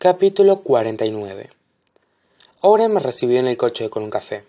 [0.00, 1.50] Capítulo 49
[2.60, 4.44] Oren me recibió en el coche con un café.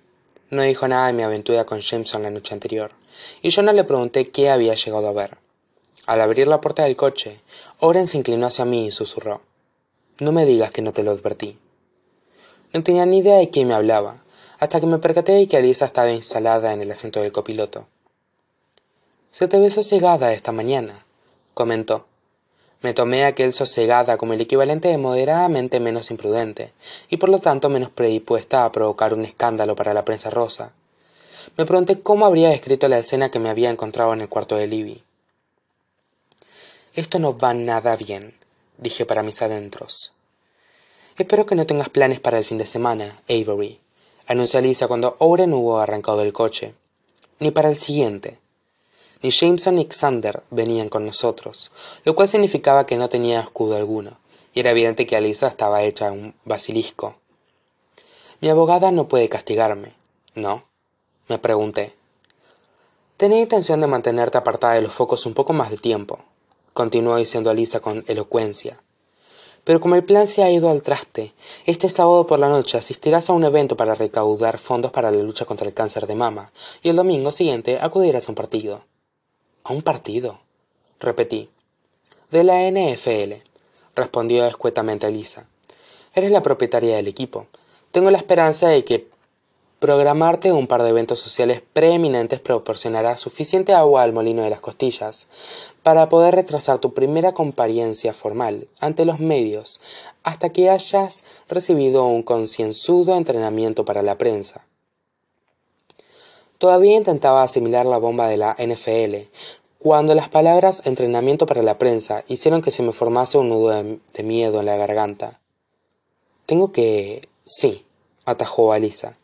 [0.52, 2.92] No dijo nada de mi aventura con Jameson la noche anterior,
[3.42, 5.40] y yo no le pregunté qué había llegado a ver.
[6.06, 7.40] Al abrir la puerta del coche,
[7.80, 9.42] Oren se inclinó hacia mí y susurró.
[10.20, 11.58] No me digas que no te lo advertí.
[12.72, 14.22] No tenía ni idea de quién me hablaba,
[14.60, 17.88] hasta que me percaté de que Alisa estaba instalada en el asiento del copiloto.
[19.32, 21.08] Se te ve sosegada esta mañana,
[21.56, 22.06] comentó.
[22.82, 26.72] Me tomé aquel sosegada como el equivalente de moderadamente menos imprudente,
[27.10, 30.72] y por lo tanto menos predispuesta a provocar un escándalo para la prensa rosa.
[31.58, 34.68] Me pregunté cómo habría descrito la escena que me había encontrado en el cuarto de
[34.68, 35.04] Libby.
[36.94, 38.34] Esto no va nada bien,
[38.78, 40.14] dije para mis adentros.
[41.18, 43.80] Espero que no tengas planes para el fin de semana, Avery,
[44.26, 46.74] anunció Lisa cuando Oren hubo arrancado del coche.
[47.40, 48.38] Ni para el siguiente.
[49.22, 51.72] Ni Jameson ni Xander venían con nosotros,
[52.06, 54.18] lo cual significaba que no tenía escudo alguno,
[54.54, 57.16] y era evidente que Alisa estaba hecha un basilisco.
[58.40, 59.92] Mi abogada no puede castigarme,
[60.36, 60.64] ¿no?
[61.30, 61.94] me pregunté.
[63.18, 66.20] Tenía intención de mantenerte apartada de los focos un poco más de tiempo,
[66.74, 68.80] continuó diciendo Alisa con elocuencia.
[69.64, 71.34] Pero como el plan se ha ido al traste,
[71.66, 75.46] este sábado por la noche asistirás a un evento para recaudar fondos para la lucha
[75.46, 78.84] contra el cáncer de mama, y el domingo siguiente acudirás a un partido.
[79.64, 80.40] ¿A un partido?
[81.00, 81.50] repetí.
[82.32, 83.42] De la NFL,
[83.96, 85.48] respondió escuetamente Elisa.
[86.14, 87.48] Eres la propietaria del equipo.
[87.92, 89.08] Tengo la esperanza de que
[89.80, 95.28] programarte un par de eventos sociales preeminentes proporcionará suficiente agua al molino de las costillas
[95.84, 99.80] para poder retrasar tu primera compariencia formal ante los medios
[100.24, 104.66] hasta que hayas recibido un concienzudo entrenamiento para la prensa.
[106.60, 109.30] Todavía intentaba asimilar la bomba de la NFL,
[109.80, 114.24] cuando las palabras entrenamiento para la prensa hicieron que se me formase un nudo de,
[114.24, 115.40] miedo en la garganta.
[116.46, 117.30] Tengo que.
[117.46, 117.86] sí,
[118.26, 119.18] atajó Alisa.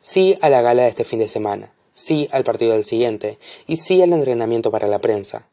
[0.00, 3.78] Sí a la gala de este fin de semana, sí al partido del siguiente, y
[3.78, 5.48] sí al entrenamiento para la prensa.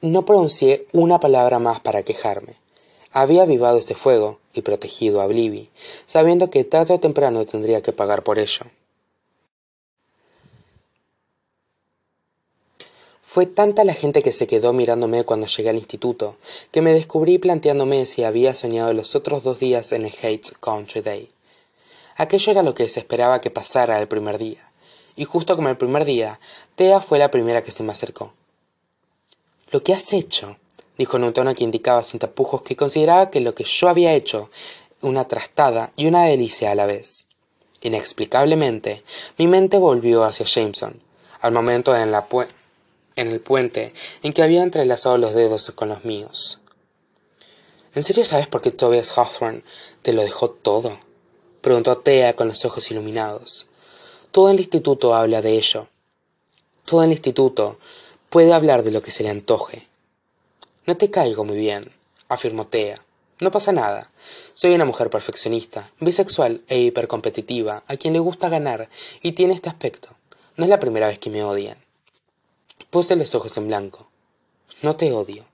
[0.00, 2.54] No pronuncié una palabra más para quejarme.
[3.12, 5.70] Había avivado este fuego y protegido a Blivy,
[6.06, 8.66] sabiendo que tarde o temprano tendría que pagar por ello.
[13.32, 16.34] Fue tanta la gente que se quedó mirándome cuando llegué al instituto,
[16.72, 21.00] que me descubrí planteándome si había soñado los otros dos días en el Hates Country
[21.00, 21.30] Day.
[22.16, 24.72] Aquello era lo que se esperaba que pasara el primer día,
[25.14, 26.40] y justo como el primer día,
[26.74, 28.32] Tea fue la primera que se me acercó.
[29.70, 30.56] Lo que has hecho,
[30.98, 34.12] dijo en un tono que indicaba sin tapujos que consideraba que lo que yo había
[34.12, 34.50] hecho
[35.02, 37.26] una trastada y una delicia a la vez.
[37.80, 39.04] Inexplicablemente,
[39.38, 41.00] mi mente volvió hacia Jameson,
[41.40, 42.26] al momento en la,
[43.16, 46.60] en el puente en que había entrelazado los dedos con los míos.
[47.94, 49.62] ¿En serio sabes por qué Tobias Hawthorne
[50.02, 50.98] te lo dejó todo?
[51.60, 53.68] preguntó Thea con los ojos iluminados.
[54.30, 55.88] Todo el instituto habla de ello.
[56.84, 57.78] Todo el instituto
[58.30, 59.88] puede hablar de lo que se le antoje.
[60.86, 61.92] No te caigo muy bien,
[62.28, 63.02] afirmó Thea.
[63.40, 64.10] No pasa nada.
[64.52, 68.88] Soy una mujer perfeccionista, bisexual e hipercompetitiva, a quien le gusta ganar
[69.22, 70.10] y tiene este aspecto.
[70.56, 71.78] No es la primera vez que me odian.
[72.90, 74.08] Puse los ojos en blanco.
[74.82, 75.44] No te odio.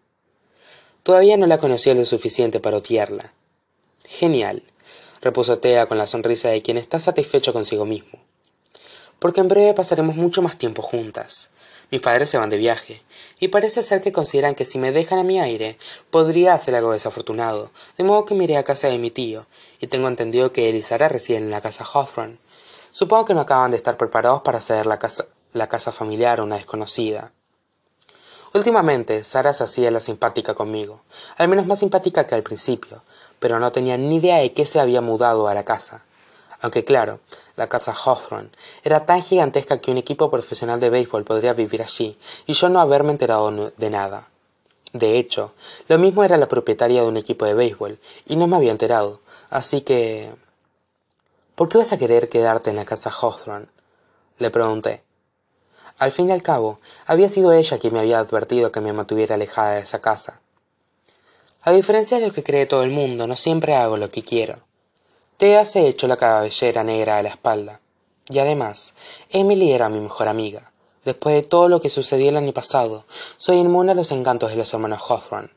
[1.02, 3.34] Todavía no la conocía lo suficiente para odiarla.
[4.06, 4.62] Genial,
[5.20, 8.20] repuso Tea con la sonrisa de quien está satisfecho consigo mismo.
[9.18, 11.50] Porque en breve pasaremos mucho más tiempo juntas.
[11.90, 13.02] Mis padres se van de viaje,
[13.38, 15.76] y parece ser que consideran que si me dejan a mi aire,
[16.10, 19.46] podría hacer algo desafortunado, de modo que me iré a casa de mi tío,
[19.78, 22.38] y tengo entendido que él y Sara residen en la casa Hawthorne.
[22.92, 25.26] Supongo que no acaban de estar preparados para ceder la casa,
[25.56, 27.32] la casa familiar a una desconocida.
[28.54, 31.02] Últimamente, Sara se hacía la simpática conmigo,
[31.36, 33.02] al menos más simpática que al principio,
[33.38, 36.04] pero no tenía ni idea de qué se había mudado a la casa.
[36.60, 37.20] Aunque claro,
[37.56, 38.50] la casa Hawthorne
[38.82, 42.80] era tan gigantesca que un equipo profesional de béisbol podría vivir allí y yo no
[42.80, 44.30] haberme enterado de nada.
[44.92, 45.52] De hecho,
[45.88, 49.20] lo mismo era la propietaria de un equipo de béisbol y no me había enterado,
[49.50, 50.34] así que...
[51.54, 53.68] ¿Por qué vas a querer quedarte en la casa Hawthorne?
[54.38, 55.05] Le pregunté.
[55.98, 59.34] Al fin y al cabo, había sido ella quien me había advertido que me mantuviera
[59.34, 60.40] alejada de esa casa.
[61.62, 64.58] A diferencia de lo que cree todo el mundo, no siempre hago lo que quiero.
[65.38, 67.80] Tea se echó la cabellera negra a la espalda.
[68.28, 68.94] Y además,
[69.30, 70.72] Emily era mi mejor amiga.
[71.04, 73.04] Después de todo lo que sucedió el año pasado,
[73.36, 75.50] soy inmune a los encantos de los hermanos Hawthorne.